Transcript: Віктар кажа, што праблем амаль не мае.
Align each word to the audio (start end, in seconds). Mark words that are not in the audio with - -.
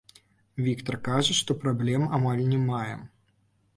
Віктар 0.67 0.97
кажа, 1.07 1.35
што 1.41 1.57
праблем 1.67 2.07
амаль 2.21 2.43
не 2.55 2.59
мае. 2.67 2.95